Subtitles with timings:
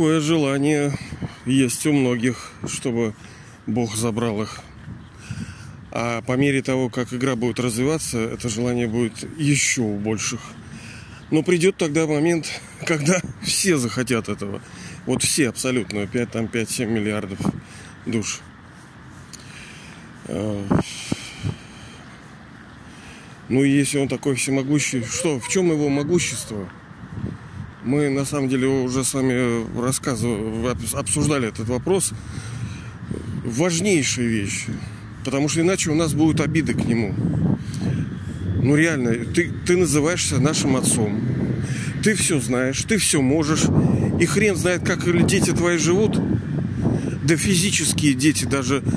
[0.00, 0.94] такое желание
[1.44, 3.12] есть у многих, чтобы
[3.66, 4.60] Бог забрал их.
[5.90, 10.40] А по мере того, как игра будет развиваться, это желание будет еще у больших.
[11.30, 12.46] Но придет тогда момент,
[12.86, 14.62] когда все захотят этого.
[15.04, 17.38] Вот все абсолютно, 5, там 5-7 миллиардов
[18.06, 18.40] душ.
[20.28, 20.66] А,
[23.50, 26.70] ну, если он такой всемогущий, что, в чем его могущество?
[27.90, 32.12] Мы, на самом деле, уже с вами рассказывали, обсуждали этот вопрос.
[33.44, 34.66] Важнейшая вещь.
[35.24, 37.12] Потому что иначе у нас будут обиды к нему.
[38.62, 41.20] Ну реально, ты, ты называешься нашим отцом.
[42.04, 43.64] Ты все знаешь, ты все можешь.
[44.20, 46.16] И хрен знает, как дети твои живут.
[47.24, 48.90] Да физические дети даже э,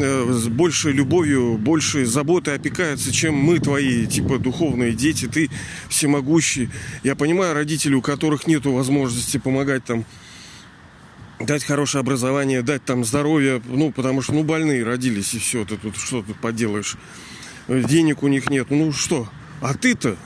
[0.00, 5.26] с большей любовью, большей заботой опекаются, чем мы твои, типа, духовные дети.
[5.26, 5.50] Ты
[5.88, 6.70] всемогущий.
[7.02, 10.04] Я понимаю родителей, у которых нет возможности помогать там
[11.40, 15.76] дать хорошее образование, дать там здоровье, ну, потому что, ну, больные родились, и все, ты
[15.76, 16.96] тут что тут поделаешь.
[17.68, 19.28] Денег у них нет, ну, что?
[19.60, 20.16] А ты-то?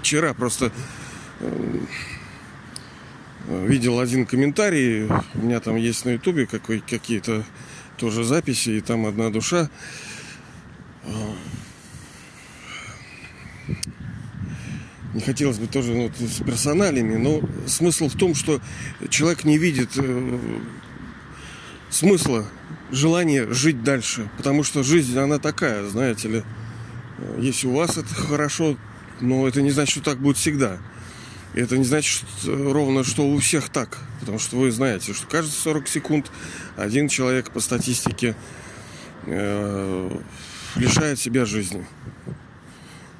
[0.00, 0.72] Вчера просто
[1.40, 1.78] э,
[3.48, 7.44] видел один комментарий, у меня там есть на ютубе какие-то
[7.96, 9.70] тоже записи, и там одна душа
[15.14, 18.60] не хотелось бы тоже ну, с персоналями, но смысл в том, что
[19.10, 20.38] человек не видит э,
[21.90, 22.46] смысла,
[22.90, 24.30] желания жить дальше.
[24.36, 26.42] Потому что жизнь, она такая, знаете ли.
[27.38, 28.76] Если у вас это хорошо,
[29.20, 30.78] но это не значит, что так будет всегда.
[31.54, 33.98] И это не значит что, ровно, что у всех так.
[34.20, 36.30] Потому что вы знаете, что каждые 40 секунд
[36.76, 38.34] один человек по статистике
[39.26, 40.10] э,
[40.76, 41.86] лишает себя жизни.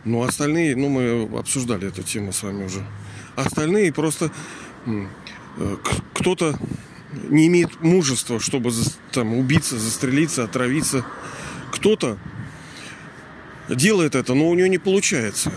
[0.04, 2.84] Ну, остальные, ну, мы обсуждали эту тему с вами уже.
[3.36, 4.30] Остальные просто
[4.86, 5.06] э,
[6.14, 6.58] кто-то
[7.28, 8.72] не имеет мужества, чтобы
[9.12, 11.04] там убиться, застрелиться, отравиться.
[11.72, 12.18] Кто-то
[13.68, 15.52] делает это, но у него не получается.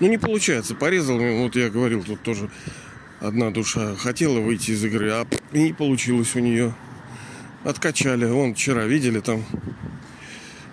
[0.00, 0.74] Ну, не получается.
[0.74, 2.50] Порезал, вот я говорил, тут тоже
[3.20, 6.74] одна душа хотела выйти из игры, а не получилось у нее.
[7.64, 8.24] Откачали.
[8.24, 9.44] Вон вчера видели там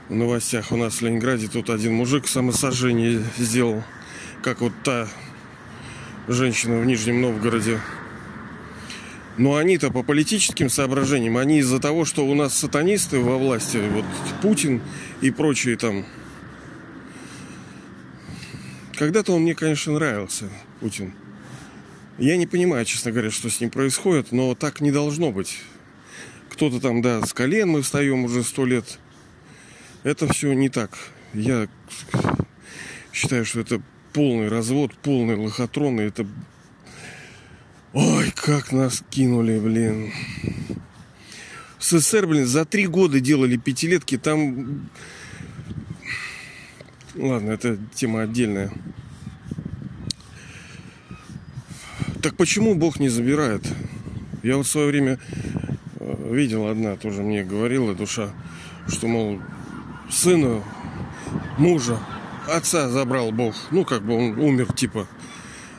[0.10, 3.84] в новостях у нас в Ленинграде тут один мужик самосожжение сделал,
[4.44, 5.08] как вот та
[6.28, 7.80] женщина в Нижнем Новгороде.
[9.38, 14.06] Но они-то по политическим соображениям, они из-за того, что у нас сатанисты во власти, вот
[14.42, 14.82] Путин
[15.22, 16.06] и прочие там.
[18.98, 21.14] Когда-то он мне, конечно, нравился, Путин.
[22.18, 25.60] Я не понимаю, честно говоря, что с ним происходит, но так не должно быть.
[26.50, 29.00] Кто-то там, да, с колен мы встаем уже сто лет–
[30.06, 30.92] это все не так.
[31.34, 31.68] Я
[33.12, 33.82] считаю, что это
[34.14, 36.00] полный развод, полный лохотрон.
[36.00, 36.28] И это...
[37.92, 40.14] Ой, как нас кинули, блин.
[41.80, 44.20] В СССР, блин, за три года делали пятилетки.
[44.20, 44.92] Там...
[47.16, 48.72] Ладно, это тема отдельная.
[52.22, 53.62] Так почему Бог не забирает?
[54.44, 55.20] Я вот в свое время
[56.00, 58.32] э, видел, одна тоже мне говорила душа,
[58.88, 59.40] что, мол,
[60.10, 60.62] сына,
[61.58, 62.00] мужа,
[62.48, 63.56] отца забрал Бог.
[63.72, 65.08] Ну, как бы он умер, типа,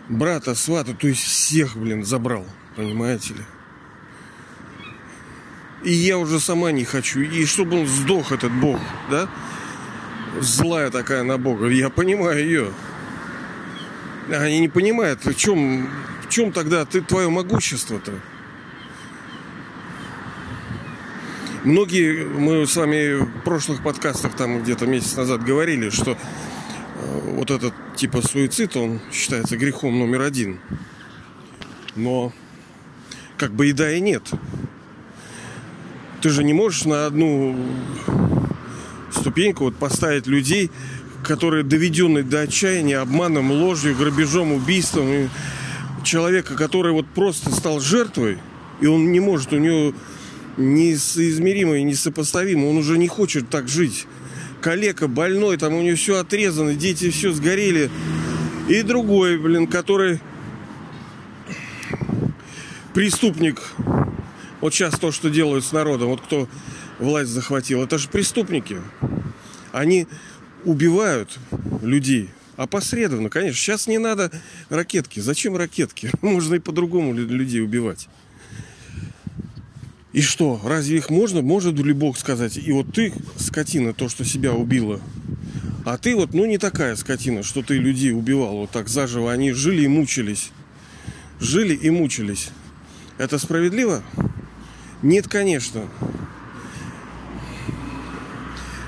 [0.09, 2.47] брата, свата, то есть всех, блин, забрал.
[2.77, 3.41] Понимаете ли?
[5.85, 7.21] И я уже сама не хочу.
[7.21, 8.81] И чтобы он сдох, этот Бог,
[9.11, 9.29] да?
[10.41, 11.69] Злая такая на Бога.
[11.69, 12.73] Я понимаю ее.
[14.31, 15.89] Они не понимают, в чем,
[16.23, 18.13] в чем тогда ты, твое могущество-то?
[21.65, 26.17] Многие, мы с вами в прошлых подкастах, там где-то месяц назад говорили, что э,
[27.35, 30.61] вот этот типа суицид, он считается грехом номер один.
[31.97, 32.33] Но
[33.37, 34.23] как бы и да, и нет.
[36.21, 37.57] Ты же не можешь на одну
[39.27, 40.71] ступеньку вот поставить людей,
[41.25, 45.09] которые доведены до отчаяния обманом, ложью, грабежом, убийством.
[45.09, 45.29] И
[46.05, 48.39] человека, который вот просто стал жертвой,
[48.81, 49.93] и он не может, у него
[50.57, 52.67] несоизмеримо и несопоставимо.
[52.67, 54.07] Он уже не хочет так жить.
[54.61, 57.91] Калека больной, там у него все отрезано, дети все сгорели.
[58.69, 60.21] И другой, блин, который
[62.95, 63.61] преступник.
[64.61, 66.49] Вот сейчас то, что делают с народом, вот кто
[66.99, 68.79] власть захватил, это же преступники.
[69.77, 70.07] Они
[70.65, 71.39] убивают
[71.83, 73.61] людей опосредованно, конечно.
[73.61, 74.33] Сейчас не надо
[74.71, 75.21] ракетки.
[75.21, 76.11] Зачем ракетки?
[76.23, 78.09] Можно и по-другому людей убивать.
[80.15, 81.43] И что, разве их можно?
[81.43, 82.57] Может ли Бог сказать?
[82.57, 84.99] И вот ты, скотина, то, что себя убила.
[85.85, 89.31] А ты вот, ну, не такая скотина, что ты людей убивал вот так заживо.
[89.31, 90.53] Они жили и мучились.
[91.39, 92.49] Жили и мучились.
[93.19, 94.03] Это справедливо?
[95.03, 95.83] Нет, конечно.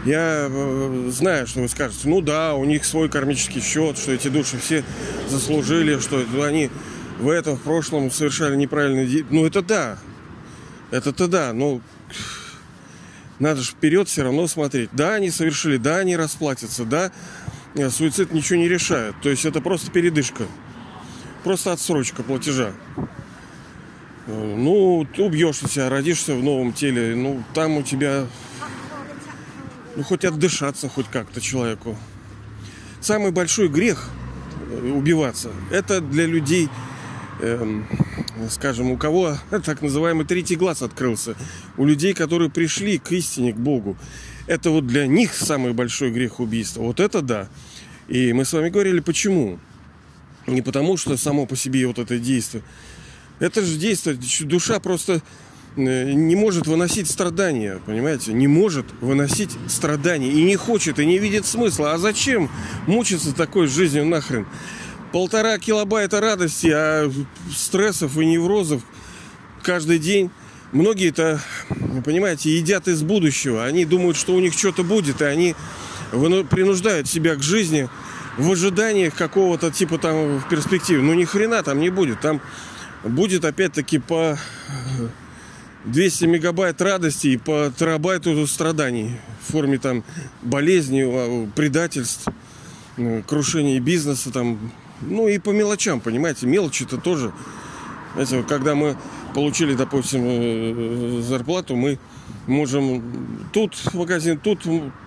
[0.08, 4.28] Я э, знаю, что вы скажете, ну да, у них свой кармический счет, что эти
[4.28, 4.82] души все
[5.28, 6.70] заслужили, что они
[7.18, 9.36] в этом, в прошлом совершали неправильные действия.
[9.36, 9.98] Ну это да,
[10.90, 11.82] это-то да, но
[13.38, 14.88] надо же вперед все равно смотреть.
[14.92, 17.12] Да, они совершили, да, они расплатятся, да,
[17.74, 19.14] э, суицид ничего не решает.
[19.22, 20.44] То есть это просто передышка,
[21.44, 22.72] просто отсрочка платежа.
[24.26, 28.26] Э, ну, убьешься родишься в новом теле, ну, там у тебя
[29.96, 31.96] ну, хоть отдышаться хоть как-то человеку.
[33.00, 34.08] Самый большой грех
[34.70, 36.68] э, убиваться, это для людей,
[37.40, 37.86] эм,
[38.50, 41.36] скажем, у кого так называемый третий глаз открылся,
[41.76, 43.96] у людей, которые пришли к истине, к Богу.
[44.46, 46.82] Это вот для них самый большой грех убийства.
[46.82, 47.48] Вот это да.
[48.08, 49.58] И мы с вами говорили, почему.
[50.46, 52.62] Не потому, что само по себе вот это действие.
[53.38, 55.22] Это же действие, душа просто
[55.76, 58.32] не может выносить страдания, понимаете?
[58.32, 60.30] Не может выносить страдания.
[60.30, 61.92] И не хочет, и не видит смысла.
[61.92, 62.50] А зачем
[62.86, 64.46] мучиться такой жизнью нахрен?
[65.12, 67.10] Полтора килобайта радости, а
[67.54, 68.82] стрессов и неврозов
[69.62, 70.30] каждый день.
[70.72, 71.40] Многие-то,
[72.04, 73.64] понимаете, едят из будущего.
[73.64, 75.54] Они думают, что у них что-то будет, и они
[76.10, 77.88] принуждают себя к жизни
[78.36, 81.00] в ожиданиях какого-то типа там в перспективе.
[81.00, 82.20] Ну ни хрена там не будет.
[82.20, 82.40] Там
[83.02, 84.38] будет опять-таки по
[85.92, 89.12] 200 мегабайт радости и по терабайту страданий
[89.42, 90.04] в форме там
[90.42, 92.28] болезни, а, предательств,
[92.96, 94.58] э, крушения бизнеса там,
[95.00, 97.32] ну и по мелочам, понимаете, мелочи это тоже.
[98.14, 98.96] Знаете, когда мы
[99.34, 101.98] получили, допустим, э, зарплату, мы
[102.46, 104.64] можем тут магазин, тут,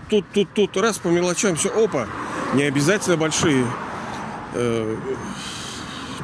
[0.09, 2.07] тут, тут, тут, раз по мелочам, все, опа,
[2.55, 3.67] не обязательно большие
[4.55, 4.97] э,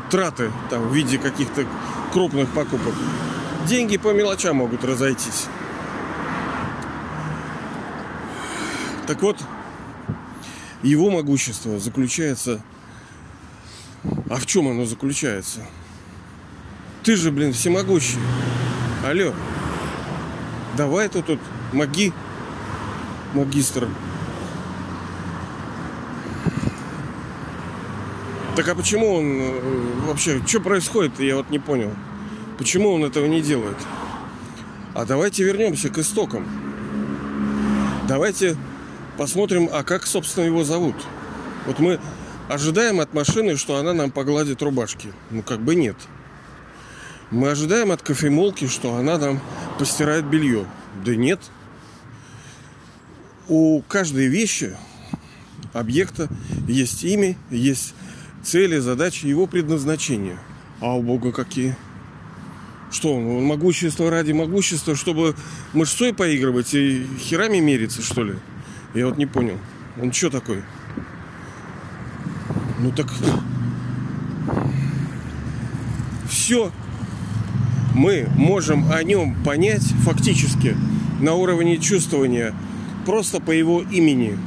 [0.10, 1.66] траты там в виде каких-то
[2.12, 2.94] крупных покупок
[3.68, 5.46] деньги по мелочам могут разойтись.
[9.06, 9.38] Так вот,
[10.82, 12.62] его могущество заключается...
[14.30, 15.66] А в чем оно заключается?
[17.04, 18.20] Ты же, блин, всемогущий.
[19.06, 19.34] Алло.
[20.76, 21.40] Давай ты тут
[21.74, 22.14] маги,
[23.34, 23.88] магистр.
[28.56, 29.62] Так а почему он э,
[30.08, 31.92] вообще, что происходит, я вот не понял.
[32.58, 33.78] Почему он этого не делает?
[34.94, 36.48] А давайте вернемся к истокам.
[38.08, 38.58] Давайте
[39.18, 40.96] посмотрим, а как, собственно, его зовут.
[41.66, 42.00] Вот мы
[42.50, 45.10] ожидаем от машины, что она нам погладит рубашки.
[45.30, 45.96] Ну, как бы нет.
[47.30, 49.42] Мы ожидаем от кофемолки, что она нам
[49.78, 50.66] постирает белье.
[51.06, 51.40] Да нет.
[53.50, 54.76] У каждой вещи,
[55.74, 56.30] объекта,
[56.68, 57.94] есть имя, есть
[58.44, 60.40] цели, задачи, его предназначение.
[60.80, 61.76] А у Бога какие?
[62.92, 65.36] Что, могущество ради могущества, чтобы
[65.74, 68.36] мышцой поигрывать и херами мериться, что ли?
[68.94, 69.58] Я вот не понял.
[70.02, 70.64] Он что такой?
[72.80, 73.08] Ну так...
[76.30, 76.72] Все
[77.98, 80.78] мы можем о нем понять фактически
[81.20, 82.54] на уровне чувствования
[83.06, 84.38] просто по его имени.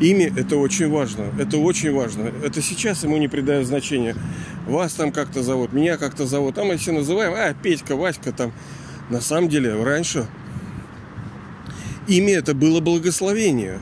[0.00, 1.26] Имя– это очень важно.
[1.38, 2.30] Это очень важно.
[2.44, 4.14] Это сейчас ему не придает значения.
[4.66, 6.58] Вас там как-то зовут, меня как-то зовут.
[6.58, 8.52] А мы все называем, а, Петька, Васька там.
[9.10, 10.26] На самом деле, раньше
[12.06, 13.80] имя это было благословение.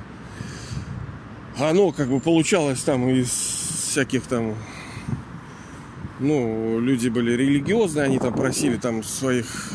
[1.58, 4.54] Оно как бы получалось там из всяких там
[6.18, 9.73] ну, люди были религиозные, они там просили там своих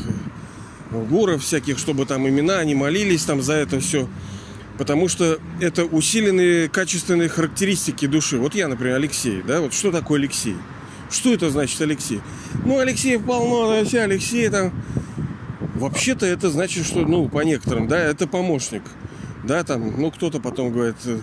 [0.92, 4.08] гуров всяких, чтобы там имена, они молились там за это все.
[4.82, 8.40] Потому что это усиленные качественные характеристики души.
[8.40, 10.56] Вот я, например, Алексей, да, вот что такое Алексей?
[11.12, 12.20] Что это значит Алексей?
[12.66, 14.74] Ну, Алексей полно, все, Алексей там...
[15.76, 18.82] Вообще-то это значит, что, ну, по некоторым, да, это помощник.
[19.44, 21.20] Да, там, ну, кто-то потом говорит, э,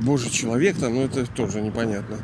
[0.00, 2.16] божий человек, там, ну, это тоже непонятно.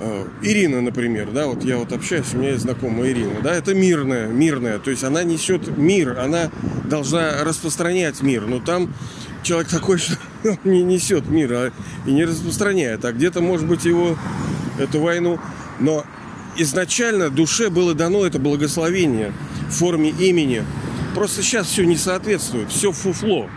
[0.00, 3.74] Э, Ирина, например, да, вот я вот общаюсь, у меня есть знакомая Ирина, да, это
[3.74, 6.50] мирная, мирная, то есть она несет мир, она
[6.84, 8.94] должна распространять мир, но там
[9.46, 10.18] человек такой, что
[10.64, 11.72] не несет мир а
[12.06, 14.18] и не распространяет, а где-то, может быть, его
[14.78, 15.38] эту войну,
[15.78, 16.04] но
[16.56, 19.32] изначально душе было дано это благословение
[19.68, 20.64] в форме имени.
[21.14, 23.48] Просто сейчас все не соответствует, все фуфло.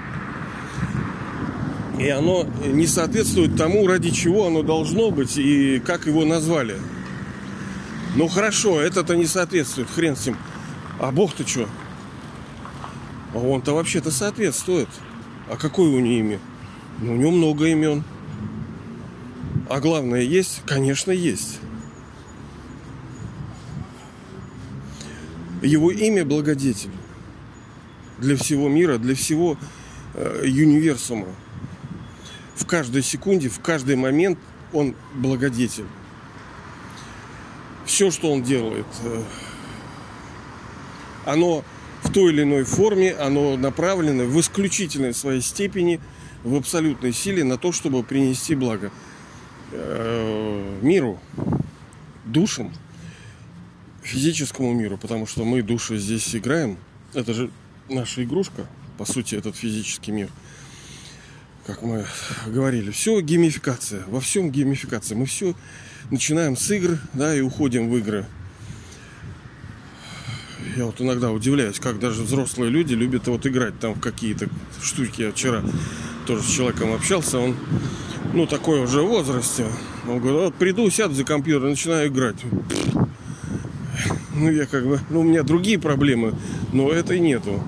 [1.98, 6.78] И оно не соответствует тому, ради чего оно должно быть и как его назвали.
[8.16, 10.38] Ну хорошо, это-то не соответствует, хрен с ним.
[11.00, 11.68] А Бог-то что?
[13.34, 14.88] А он-то вообще-то соответствует.
[15.50, 16.40] А какое у него имя?
[17.02, 18.04] Ну, у него много имен.
[19.68, 20.62] А главное, есть?
[20.68, 21.60] Конечно, есть.
[25.64, 26.92] Его имя благодетель
[28.20, 29.58] для всего мира, для всего
[30.14, 31.28] э, универсума.
[32.56, 34.38] В каждой секунде, в каждый момент
[34.72, 35.88] он благодетель.
[37.86, 39.24] Все, что он делает, э,
[41.26, 41.64] оно
[42.04, 46.00] в той или иной форме, оно направлено в исключительной своей степени,
[46.44, 48.92] в абсолютной силе на то, чтобы принести благо
[49.72, 51.20] э, миру,
[52.26, 52.72] душам,
[54.04, 56.78] физическому миру, потому что мы души здесь играем.
[57.14, 57.52] Это же
[57.90, 58.66] наша игрушка,
[58.98, 60.30] по сути, этот физический мир.
[61.66, 62.06] Как мы
[62.48, 65.18] говорили, все геймификация, во всем геймификация.
[65.18, 65.56] Мы все
[66.10, 68.26] начинаем с игр, да, и уходим в игры.
[70.80, 74.48] Я вот иногда удивляюсь, как даже взрослые люди любят вот играть там в какие-то
[74.82, 75.24] штуки.
[75.24, 75.62] Я вчера
[76.26, 77.58] тоже с человеком общался, он,
[78.34, 79.66] ну, такой уже в возрасте.
[80.08, 82.38] Он говорит, вот приду, сяду за компьютер, начинаю играть.
[84.34, 86.34] Ну, я как бы, ну, у меня другие проблемы,
[86.72, 87.62] но этой нету.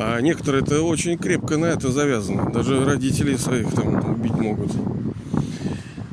[0.00, 2.50] А некоторые это очень крепко на это завязаны.
[2.50, 4.72] Даже родителей своих там убить могут.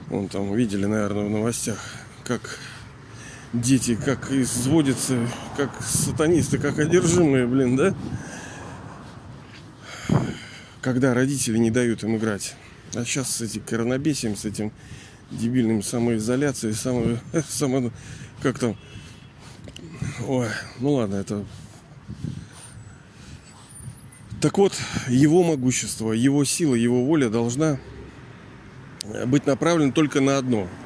[0.10, 1.80] Вон там видели, наверное, в новостях,
[2.26, 2.60] как
[3.62, 7.96] дети как изводятся, как сатанисты, как одержимые, блин, да?
[10.82, 12.56] Когда родители не дают им играть.
[12.94, 14.72] А сейчас с этим коронабесием, с этим
[15.32, 17.18] дебильным самоизоляцией, само,
[17.50, 17.92] само,
[18.42, 18.78] как там,
[20.28, 20.48] ой,
[20.80, 21.46] ну ладно, это
[24.42, 24.74] так вот,
[25.08, 27.80] его могущество, его сила, его воля должна
[29.26, 30.68] быть направлена только на одно–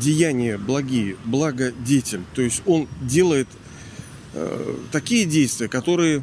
[0.00, 2.22] деяния благие, благодетель.
[2.34, 3.48] То есть он делает
[4.34, 6.22] э, такие действия, которые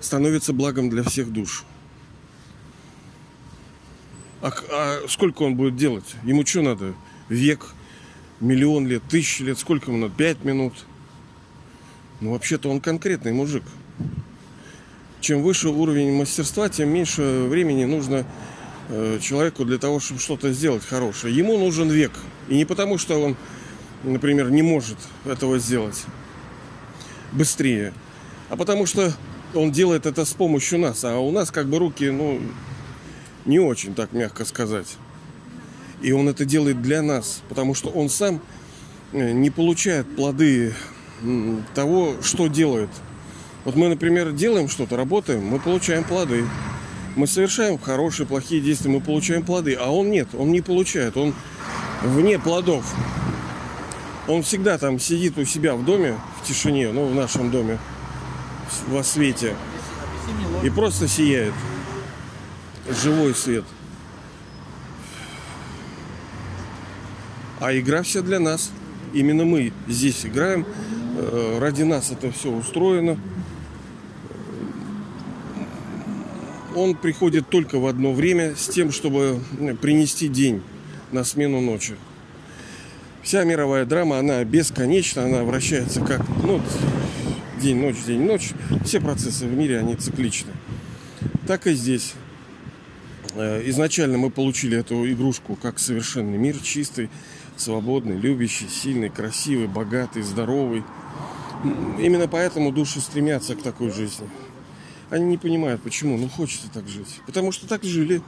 [0.00, 1.64] становятся благом для всех душ.
[4.42, 6.14] А, а сколько он будет делать?
[6.22, 6.94] Ему что надо?
[7.28, 7.66] Век,
[8.40, 10.14] миллион лет, тысячи лет, сколько ему надо?
[10.14, 10.74] Пять минут.
[12.20, 13.64] Ну, вообще-то он конкретный мужик.
[15.20, 18.26] Чем выше уровень мастерства, тем меньше времени нужно
[19.20, 21.34] человеку для того, чтобы что-то сделать хорошее.
[21.34, 22.12] Ему нужен век.
[22.48, 23.36] И не потому, что он,
[24.04, 26.04] например, не может этого сделать
[27.32, 27.92] быстрее,
[28.48, 29.12] а потому что
[29.54, 31.04] он делает это с помощью нас.
[31.04, 32.40] А у нас как бы руки, ну,
[33.44, 34.96] не очень, так мягко сказать.
[36.02, 38.40] И он это делает для нас, потому что он сам
[39.12, 40.74] э, не получает плоды
[41.74, 42.90] того, что делает.
[43.64, 46.44] Вот мы, например, делаем что-то, работаем, мы получаем плоды.
[47.16, 51.34] Мы совершаем хорошие, плохие действия, мы получаем плоды, а он нет, он не получает, он
[52.02, 52.84] вне плодов.
[54.28, 57.78] Он всегда там сидит у себя в доме, в тишине, ну, в нашем доме,
[58.88, 59.56] во свете.
[60.62, 61.54] И просто сияет.
[63.02, 63.64] Живой свет.
[67.60, 68.70] А игра вся для нас.
[69.14, 70.66] Именно мы здесь играем.
[71.16, 73.18] Э, ради нас это все устроено.
[76.76, 79.40] Он приходит только в одно время с тем, чтобы
[79.80, 80.62] принести день
[81.10, 81.94] на смену ночи.
[83.22, 86.60] Вся мировая драма, она бесконечна, она вращается как ну,
[87.60, 88.50] день-ночь, день-ночь.
[88.84, 90.52] Все процессы в мире, они цикличны.
[91.46, 92.14] Так и здесь.
[93.34, 97.10] Э, изначально мы получили эту игрушку как совершенный мир, чистый,
[97.56, 100.84] свободный, любящий, сильный, красивый, богатый, здоровый.
[101.98, 104.28] Именно поэтому души стремятся к такой жизни.
[105.10, 106.16] Они не понимают, почему.
[106.16, 107.20] Ну, хочется так жить.
[107.26, 108.22] Потому что так жили.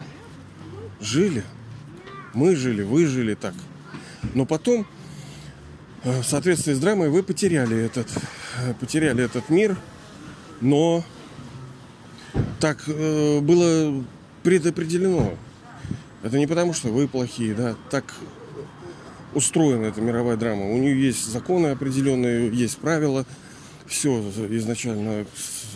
[1.00, 1.44] Жили.
[2.34, 3.54] Мы жили, вы жили так.
[4.34, 4.86] Но потом,
[6.04, 8.08] э, в соответствии с драмой, вы потеряли этот,
[8.58, 9.76] э, потеряли этот мир.
[10.60, 11.04] Но
[12.60, 14.04] так э, было
[14.42, 15.34] предопределено.
[16.22, 18.14] Это не потому, что вы плохие, да, так
[19.34, 20.70] устроена эта мировая драма.
[20.70, 23.24] У нее есть законы определенные, есть правила.
[23.88, 25.26] Все изначально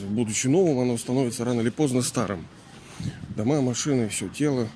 [0.02, 2.46] будучи новым, оно становится рано или поздно старым.
[3.36, 4.68] Дома, машины, все тело.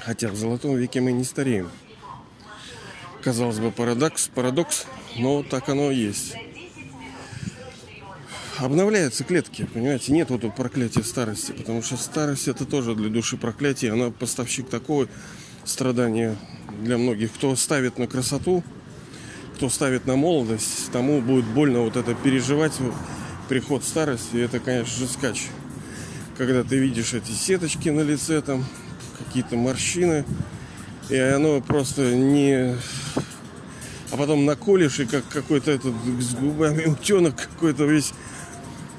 [0.00, 1.70] Хотя в золотом веке мы не стареем.
[3.22, 6.34] Казалось бы, парадокс, парадокс, но так оно и есть.
[8.58, 13.92] Обновляются клетки, понимаете, нет вот проклятия старости, потому что старость это тоже для души проклятие,
[13.92, 15.06] она поставщик такого
[15.64, 16.36] страдания
[16.82, 17.32] для многих.
[17.32, 18.64] Кто ставит на красоту,
[19.58, 22.74] кто ставит на молодость, тому будет больно вот это переживать
[23.48, 25.48] приход старости, это, конечно же, скач.
[26.36, 28.64] Когда ты видишь эти сеточки на лице, там
[29.18, 30.24] какие-то морщины,
[31.08, 32.76] и оно просто не...
[34.12, 38.12] А потом наколешь, и как какой-то этот с губами утенок какой-то весь...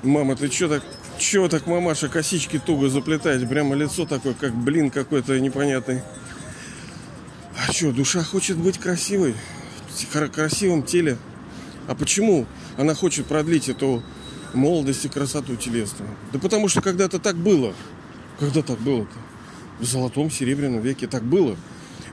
[0.03, 0.83] Мама, ты что так
[1.17, 3.47] Чего так мамаша косички туго заплетает?
[3.47, 6.01] Прямо лицо такое, как блин какой-то непонятный.
[7.57, 9.35] А что, душа хочет быть красивой?
[10.05, 11.17] Красивом теле.
[11.87, 12.45] А почему
[12.77, 14.03] она хочет продлить эту
[14.53, 16.09] молодость и красоту телесную?
[16.31, 17.73] Да потому что когда-то так было.
[18.39, 19.17] Когда так было-то?
[19.79, 21.57] В золотом, серебряном веке так было.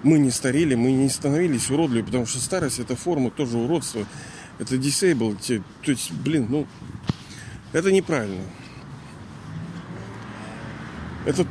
[0.02, 4.06] Мы не старели, мы не становились уродливы, потому что старость это форма тоже уродства.
[4.58, 5.36] Это disable.
[5.84, 6.66] То есть, блин, ну,
[7.72, 8.42] это неправильно.
[11.26, 11.46] Это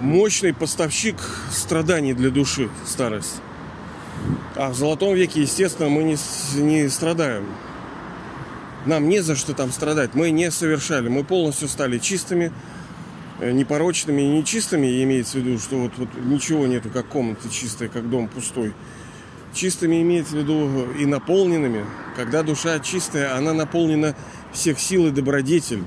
[0.00, 1.16] мощный поставщик
[1.50, 3.42] страданий для души, старость.
[4.54, 6.16] А в золотом веке, естественно, мы не,
[6.60, 7.46] не страдаем.
[8.86, 10.14] Нам не за что там страдать.
[10.14, 11.08] Мы не совершали.
[11.08, 12.52] Мы полностью стали чистыми,
[13.40, 15.02] э, непорочными и нечистыми.
[15.02, 18.72] Имеется в виду, что вот, вот ничего нету, как комната чистая, как дом пустой.
[19.52, 21.84] Чистыми имеется в виду и наполненными.
[22.14, 24.14] Когда душа чистая, она наполнена
[24.52, 25.84] всех сил и добродетелей.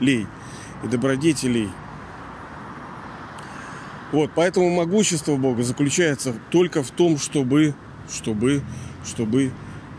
[0.00, 1.68] И добродетелей–
[4.12, 7.74] вот, поэтому могущество Бога заключается только в том, чтобы,
[8.12, 8.62] чтобы,
[9.04, 9.52] чтобы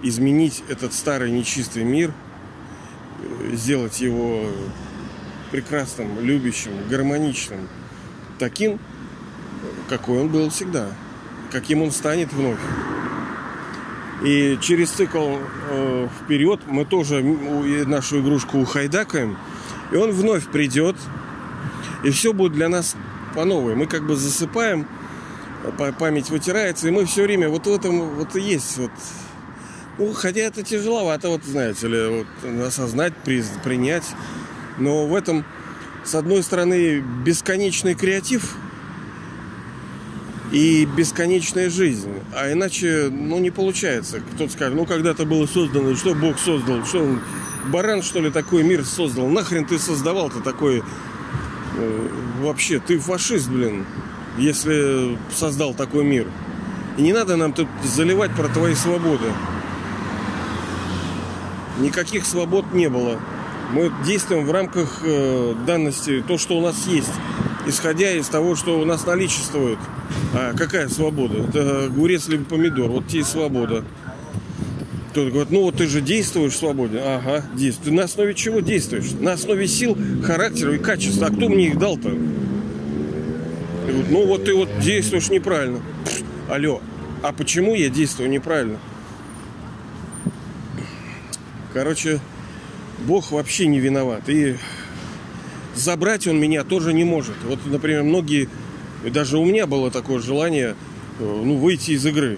[0.03, 2.11] изменить этот старый нечистый мир,
[3.19, 4.45] э, сделать его
[5.51, 7.67] прекрасным, любящим, гармоничным,
[8.37, 8.79] таким,
[9.87, 10.87] какой он был всегда,
[11.51, 12.59] каким он станет вновь.
[14.23, 15.37] И через цикл
[15.69, 19.37] э, вперед мы тоже нашу игрушку ухайдакаем,
[19.91, 20.95] и он вновь придет,
[22.03, 22.95] и все будет для нас
[23.35, 23.75] по новой.
[23.75, 24.87] Мы как бы засыпаем,
[25.99, 28.91] память вытирается, и мы все время вот в этом вот и есть вот.
[29.97, 34.05] Ну, хотя это тяжеловато, вот знаете ли, вот, осознать, при, принять.
[34.79, 35.45] Но в этом,
[36.03, 38.55] с одной стороны, бесконечный креатив
[40.51, 42.11] и бесконечная жизнь.
[42.33, 44.21] А иначе, ну, не получается.
[44.35, 47.19] Кто-то скажет, ну, когда-то было создано, что Бог создал, что он,
[47.67, 49.27] баран, что ли, такой мир создал?
[49.27, 50.83] Нахрен ты создавал-то такой
[52.39, 53.85] вообще, ты фашист, блин,
[54.37, 56.27] если создал такой мир.
[56.97, 59.25] И не надо нам тут заливать про твои свободы.
[61.79, 63.19] Никаких свобод не было.
[63.71, 67.11] Мы действуем в рамках э, данности, то, что у нас есть,
[67.65, 69.79] исходя из того, что у нас наличествует.
[70.33, 71.39] А какая свобода?
[71.39, 72.89] Это огурец либо помидор.
[72.89, 73.85] Вот тебе свобода.
[75.11, 76.99] Кто-то говорит, ну вот ты же действуешь в свободе.
[76.99, 77.85] Ага, действую.
[77.85, 79.11] Ты на основе чего действуешь?
[79.19, 81.27] На основе сил, характера и качества.
[81.27, 82.09] А кто мне их дал-то?
[82.09, 85.81] Говорит, ну вот ты вот действуешь неправильно.
[86.05, 86.81] Пфф, алло,
[87.23, 88.79] а почему я действую неправильно?
[91.73, 92.21] Короче,
[93.05, 94.29] Бог вообще не виноват.
[94.29, 94.55] И
[95.75, 97.35] забрать он меня тоже не может.
[97.45, 98.47] Вот, например, многие,
[99.05, 100.77] даже у меня было такое желание,
[101.19, 102.37] э, ну, выйти из игры.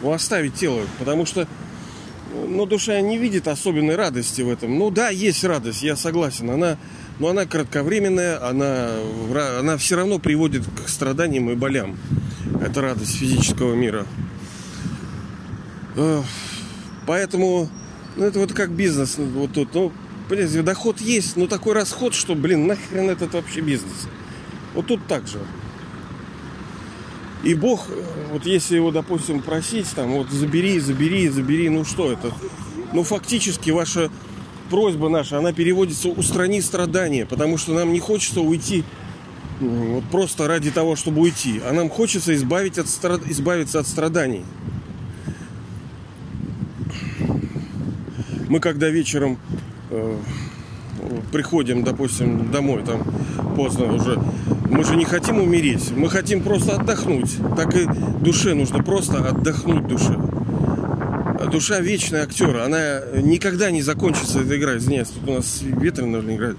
[0.00, 0.80] Ну, оставить тело.
[0.98, 1.46] Потому что
[2.48, 4.78] но душа не видит особенной радости в этом.
[4.78, 6.50] Ну да, есть радость, я согласен.
[6.50, 6.78] Она,
[7.18, 8.90] но она кратковременная, она,
[9.58, 11.96] она все равно приводит к страданиям и болям.
[12.60, 14.06] Это радость физического мира.
[17.06, 17.68] Поэтому,
[18.16, 19.74] ну это вот как бизнес вот тут.
[19.74, 19.92] Ну,
[20.28, 24.08] понимаете, доход есть, но такой расход, что, блин, нахрен этот вообще бизнес.
[24.74, 25.38] Вот тут так же.
[27.44, 27.88] И Бог,
[28.32, 32.32] вот если его, допустим, просить, там, вот забери, забери, забери, ну что это?
[32.92, 34.10] Ну, фактически ваша
[34.70, 38.84] просьба наша, она переводится «устрани страдания», потому что нам не хочется уйти
[39.60, 42.86] ну, вот просто ради того, чтобы уйти, а нам хочется избавить от,
[43.28, 44.44] избавиться от страданий.
[48.48, 49.38] Мы когда вечером
[49.90, 50.16] э,
[51.32, 53.02] приходим, допустим, домой, там
[53.56, 54.18] поздно уже,
[54.64, 57.36] мы же не хотим умереть, мы хотим просто отдохнуть.
[57.56, 57.86] Так и
[58.20, 60.18] душе нужно просто отдохнуть душе.
[61.50, 64.76] Душа вечный актер, она никогда не закончится эта игра.
[64.76, 66.56] Извиняюсь, тут у нас ветер, наверное, играет.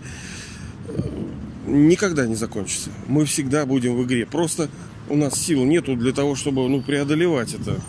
[1.65, 2.91] Никогда не закончится.
[3.07, 4.25] Мы всегда будем в игре.
[4.25, 4.69] Просто
[5.09, 7.79] у нас сил нету для того, чтобы ну, преодолевать это.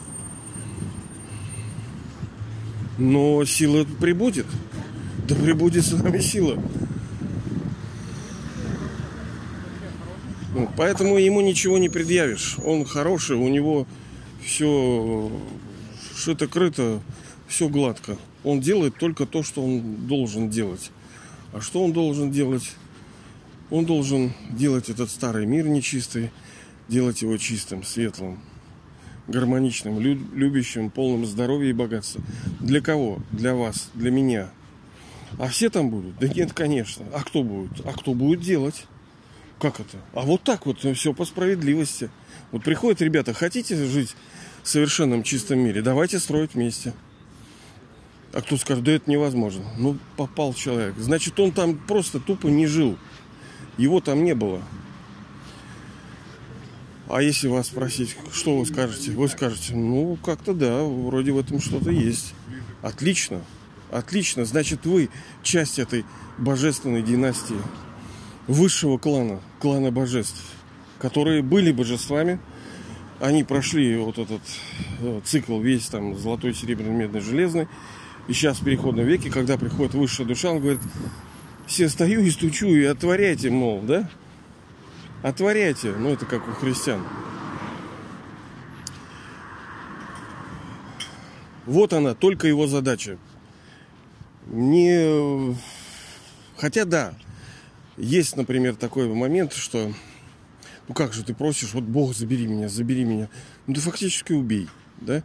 [2.99, 4.47] Но сила прибудет.
[5.29, 6.59] Да прибудет с нами сила.
[10.77, 12.57] Поэтому ему ничего не предъявишь.
[12.65, 13.87] Он хороший, у него
[14.45, 15.31] все
[16.15, 17.01] шито-крыто,
[17.49, 18.17] все гладко.
[18.45, 20.91] Он делает только то, что он должен делать.
[21.53, 22.73] А что он должен делать?
[23.71, 26.31] Он должен делать этот старый мир нечистый,
[26.89, 28.39] делать его чистым, светлым,
[29.27, 32.23] гармоничным, любящим, полным здоровья и богатства.
[32.61, 33.19] Для кого?
[33.33, 34.51] Для вас, для меня.
[35.39, 36.19] А все там будут?
[36.19, 37.05] Да нет, конечно.
[37.13, 37.85] А кто будет?
[37.85, 38.87] А кто будет делать?
[39.61, 39.99] Как это?
[40.13, 42.11] А вот так вот все по справедливости.
[42.53, 44.15] Вот приходят ребята, хотите жить
[44.63, 45.83] в совершенном чистом мире?
[45.83, 46.93] Давайте строить вместе.
[48.33, 49.65] А кто скажет, да это невозможно.
[49.79, 50.95] Ну, попал человек.
[50.99, 52.99] Значит, он там просто тупо не жил.
[53.79, 54.63] Его там не было.
[57.09, 59.13] А если вас спросить, что вы скажете?
[59.13, 62.35] Вы скажете, ну, как-то да, вроде в этом что-то есть.
[62.83, 63.43] Отлично.
[63.91, 64.45] Отлично.
[64.45, 65.09] Значит, вы
[65.43, 66.05] часть этой
[66.37, 67.57] божественной династии,
[68.47, 70.43] высшего клана, клана божеств,
[70.99, 72.39] которые были божествами.
[73.21, 74.43] Они прошли вот этот
[75.01, 77.69] э, цикл весь там золотой, серебряный, медный, железный.
[78.29, 80.81] И сейчас в переходном веке, когда приходит высшая душа, он говорит,
[81.67, 84.09] все стою и стучу, и отворяйте, мол, да?
[85.23, 85.93] Отворяйте.
[85.93, 87.03] Ну, это как у христиан.
[91.65, 93.19] Вот она, только его задача.
[94.47, 95.57] Не...
[96.57, 97.15] Хотя да,
[97.97, 99.93] есть, например, такой момент, что
[100.89, 103.29] ну как же ты просишь, вот Бог, забери меня, забери меня.
[103.67, 104.69] Ну ты фактически убей,
[105.01, 105.23] да?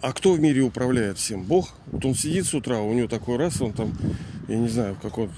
[0.00, 1.42] А кто в мире управляет всем?
[1.42, 1.74] Бог.
[1.86, 3.92] Вот он сидит с утра, у него такой раз, он там,
[4.46, 5.28] я не знаю, в какой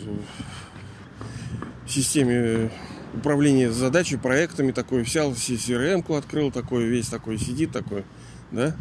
[1.86, 2.70] системе
[3.14, 8.04] управления задачей, проектами такой, взял CRM-ку открыл такой, весь такой сидит такой,
[8.50, 8.76] да?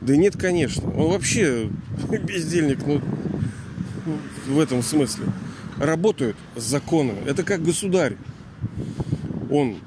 [0.00, 0.86] Да нет, конечно.
[0.90, 1.70] Он вообще
[2.10, 3.00] бездельник, ну,
[4.46, 5.26] в этом смысле.
[5.78, 7.14] Работают законы.
[7.26, 8.16] Это как государь.
[9.50, 9.78] Он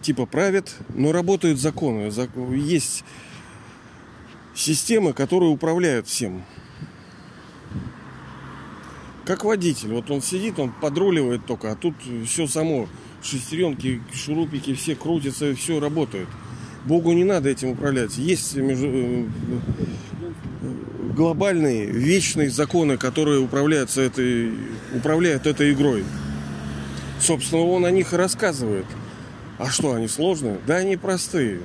[0.00, 2.10] типа правит, но работают законы.
[2.54, 3.04] Есть
[4.54, 6.42] системы, которые управляют всем.
[9.24, 9.92] Как водитель.
[9.92, 11.94] Вот он сидит, он подруливает только, а тут
[12.26, 12.88] все само.
[13.22, 16.28] Шестеренки, шурупики, все крутятся, все работает.
[16.84, 18.16] Богу не надо этим управлять.
[18.16, 19.28] Есть между...
[21.16, 24.52] Глобальные, вечные законы, которые управляются этой,
[24.94, 26.04] управляют этой игрой.
[27.18, 28.84] Собственно, он о них и рассказывает.
[29.56, 30.58] А что, они сложные?
[30.66, 31.60] Да, они простые.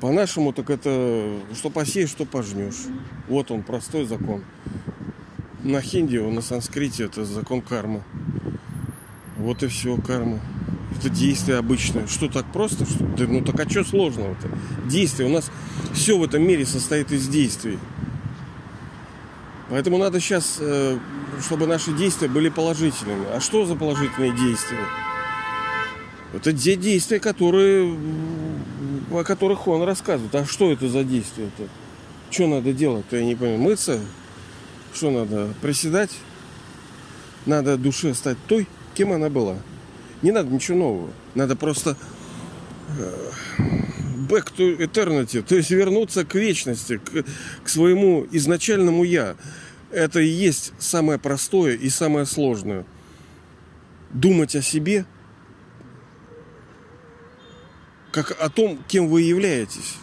[0.00, 2.88] По-нашему, так это что посеешь, что пожнешь.
[3.28, 4.42] Вот он, простой закон.
[5.62, 8.02] На хинди, на санскрите это закон кармы.
[9.36, 10.40] Вот и все, карма.
[10.98, 12.06] Это действие обычное.
[12.06, 12.84] Что так просто?
[12.84, 13.04] Что?
[13.04, 14.48] Да, ну так а что сложного-то?
[14.86, 15.28] Действие.
[15.28, 15.50] У нас
[15.92, 17.78] все в этом мире состоит из действий.
[19.70, 20.98] Поэтому надо сейчас, э,
[21.40, 23.24] чтобы наши действия были положительными.
[23.32, 24.84] А что за положительные действия?
[26.34, 27.96] Это те действия, которые,
[29.10, 30.34] о которых он рассказывает.
[30.34, 31.68] А что это за действия-то?
[32.30, 33.60] Что надо делать-то, я не понимаю.
[33.60, 34.00] Мыться?
[34.94, 35.54] Что надо?
[35.62, 36.10] Приседать?
[37.46, 39.56] Надо душе стать той, кем она была.
[40.22, 41.10] Не надо ничего нового.
[41.34, 41.96] Надо просто
[42.98, 43.30] э,
[44.28, 47.24] back to eternity, то есть вернуться к вечности, к,
[47.64, 49.36] к своему изначальному я.
[49.90, 52.86] Это и есть самое простое и самое сложное.
[54.12, 55.04] Думать о себе–
[58.12, 59.96] как о том, кем вы являетесь.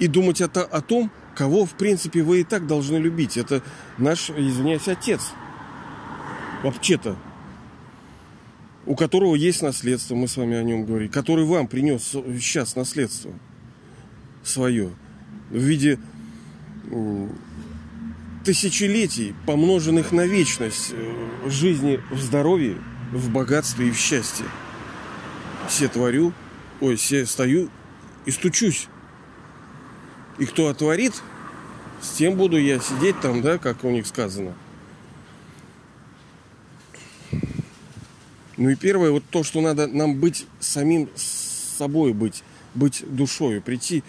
[0.00, 3.36] И думать это о том, кого, в принципе, вы и так должны любить.
[3.36, 3.62] Это
[3.98, 5.30] наш, извиняюсь, отец.
[6.64, 7.16] Вообще-то.
[8.84, 11.08] У которого есть наследство, мы с вами о нем говорим.
[11.08, 12.02] Который вам принес
[12.40, 13.32] сейчас наследство
[14.42, 14.90] свое.
[15.50, 15.98] В виде
[18.44, 22.76] тысячелетий, помноженных на вечность э, жизни в здоровье,
[23.12, 24.46] в богатстве и в счастье
[25.68, 26.32] все творю,
[26.80, 27.70] ой, все стою
[28.26, 28.88] и стучусь.
[30.38, 31.14] И кто отворит,
[32.00, 34.54] с тем буду я сидеть там, да, как у них сказано.
[38.56, 42.42] Ну и первое, вот то, что надо нам быть самим собой быть,
[42.74, 44.02] быть душой, прийти.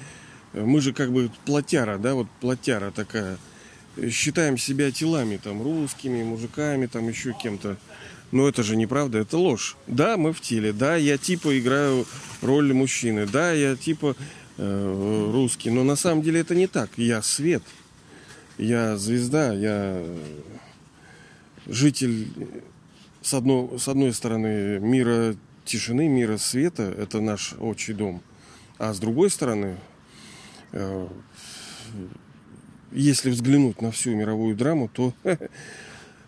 [0.53, 3.37] Мы же как бы плотяра, да, вот плотяра такая.
[4.09, 7.77] Считаем себя телами, там, русскими, мужиками, там, еще кем-то.
[8.31, 9.77] Но это же неправда, это ложь.
[9.85, 12.05] Да, мы в теле, да, я типа играю
[12.41, 14.15] роль мужчины, да, я типа
[14.57, 16.89] э, русский, но на самом деле это не так.
[16.97, 17.61] Я свет,
[18.57, 20.03] я звезда, я
[21.67, 22.27] житель
[23.23, 28.21] с, одной с одной стороны мира тишины, мира света, это наш отчий дом.
[28.77, 29.77] А с другой стороны,
[30.73, 31.07] э,
[32.91, 35.13] если взглянуть на всю мировую драму, то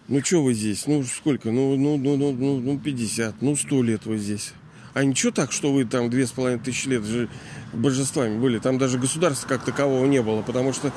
[0.07, 0.85] Ну что вы здесь?
[0.85, 1.49] Ну сколько?
[1.49, 4.53] Ну, ну, ну, ну, ну, ну 50, ну 100 лет вы здесь.
[4.93, 7.27] А ничего так, что вы там две с половиной тысячи лет же
[7.73, 8.59] божествами были.
[8.59, 10.93] Там даже государства как такового не было, потому что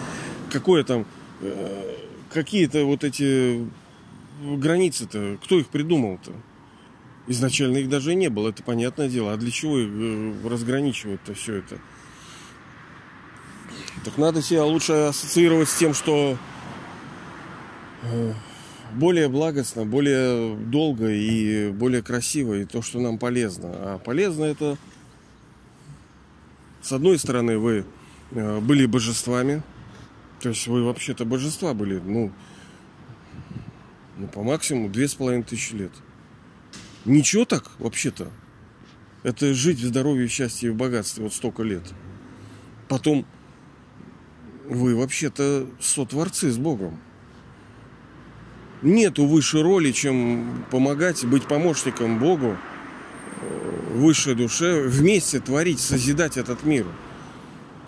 [0.53, 1.07] какое там
[1.41, 1.95] э,
[2.33, 3.67] какие-то вот эти
[4.41, 6.33] границы-то, кто их придумал-то?
[7.27, 9.33] Изначально их даже не было, это понятное дело.
[9.33, 11.79] А для чего их э, разграничивать-то все это?
[14.05, 16.39] Так надо себя лучше ассоциировать с тем, что
[18.03, 18.33] э,
[18.95, 23.71] более благостно, более долго и более красиво, и то, что нам полезно.
[23.75, 24.79] А полезно это
[26.81, 27.85] С одной стороны, вы
[28.31, 29.63] э, были божествами,
[30.41, 32.33] то есть вы вообще-то божества были, ну,
[34.19, 35.93] ну по максимуму две с половиной тысячи лет.
[37.05, 38.31] Ничего так, вообще-то.
[39.23, 41.83] Это жить в здоровье, счастье и богатстве вот столько лет.
[42.89, 43.27] Потом
[44.65, 46.99] вы вообще-то сотворцы с Богом.
[48.83, 52.57] Нету выше роли, чем помогать, быть помощником Богу,
[53.41, 56.87] э, высшей душе, вместе творить, созидать этот мир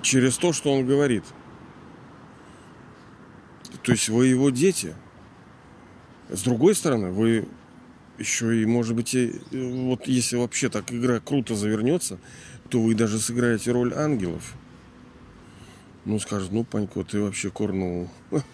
[0.02, 1.24] через то, что Он говорит.
[3.82, 4.94] То есть вы его дети.
[6.30, 7.48] С другой стороны, вы
[8.18, 12.18] еще и, может быть, и, вот если вообще так игра круто завернется,
[12.68, 14.54] то вы даже сыграете роль ангелов.
[16.04, 18.08] Ну, скажут, ну, Панько, ты вообще курнул.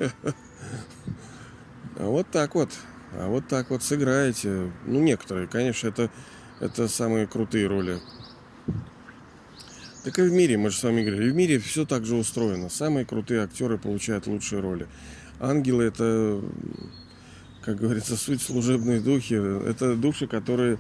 [1.99, 2.71] А вот так вот.
[3.13, 4.71] А вот так вот сыграете.
[4.85, 6.11] Ну, некоторые, конечно, это,
[6.61, 8.01] это самые крутые роли.
[10.05, 12.69] Так и в мире, мы же с вами говорили, в мире все так же устроено.
[12.69, 14.87] Самые крутые актеры получают лучшие роли.
[15.41, 16.43] Ангелы это,
[17.67, 19.35] как говорится, суть служебные духи.
[19.35, 20.79] Это души, которые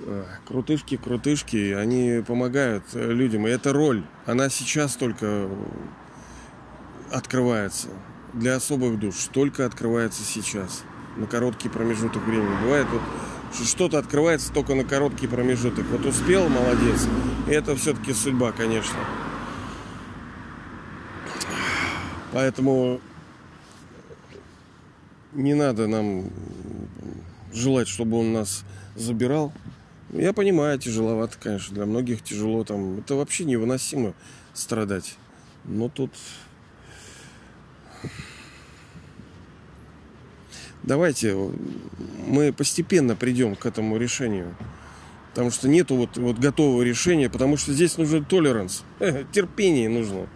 [0.00, 3.46] э, крутышки, крутышки, они помогают людям.
[3.46, 5.48] И эта роль, она сейчас только
[7.12, 7.88] открывается
[8.36, 10.84] для особых душ только открывается сейчас,
[11.16, 12.54] на короткий промежуток времени.
[12.62, 13.02] Бывает вот
[13.66, 15.86] что-то открывается только на короткий промежуток.
[15.86, 17.06] Вот успел, молодец.
[17.48, 18.98] И это все-таки судьба, конечно.
[22.32, 23.00] Поэтому
[25.36, 26.30] не надо нам
[27.52, 29.52] желать, чтобы он нас забирал.
[30.12, 31.74] Я понимаю, тяжеловато, конечно.
[31.74, 32.98] Для многих тяжело там.
[32.98, 34.14] Это вообще невыносимо
[34.54, 35.16] страдать.
[35.64, 36.12] Но тут
[40.82, 41.36] давайте
[42.26, 44.54] мы постепенно придем к этому решению.
[45.30, 48.84] Потому что нету вот, вот готового решения, потому что здесь нужен толеранс,
[49.32, 50.28] терпение нужно.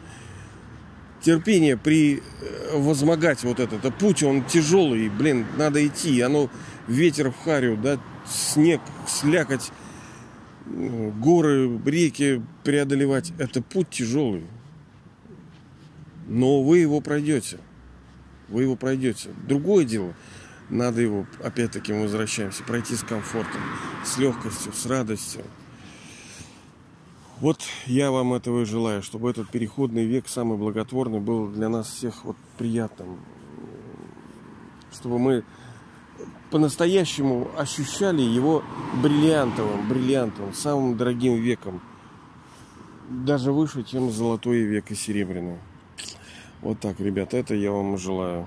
[1.22, 3.84] Терпение при э, возмогать вот этот.
[3.84, 6.20] А путь, он тяжелый, блин, надо идти.
[6.20, 6.50] Оно
[6.88, 9.70] ветер в харю, да, снег, слякоть,
[10.66, 13.32] горы, реки преодолевать.
[13.38, 14.44] Это путь тяжелый.
[16.28, 17.58] Но вы его пройдете.
[18.48, 19.30] Вы его пройдете.
[19.46, 20.14] Другое дело–
[20.70, 23.60] надо его, опять-таки, мы возвращаемся, пройти с комфортом,
[24.04, 25.42] с легкостью, с радостью.
[27.40, 31.88] Вот я вам этого и желаю, чтобы этот переходный век, самый благотворный, был для нас
[31.88, 33.18] всех вот приятным.
[34.92, 35.44] Чтобы мы
[36.50, 38.62] по-настоящему ощущали его
[39.02, 41.80] бриллиантовым, бриллиантовым, самым дорогим веком.
[43.08, 45.56] Даже выше, чем золотой век и серебряный.
[46.60, 48.46] Вот так, ребята, это я вам желаю.